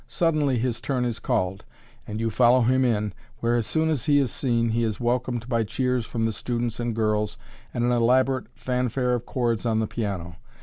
[0.07, 1.63] Suddenly his turn is called,
[2.07, 5.47] and you follow him in, where, as soon as he is seen, he is welcomed
[5.47, 7.37] by cheers from the students and girls,
[7.71, 10.37] and an elaborate fanfare of chords on the piano.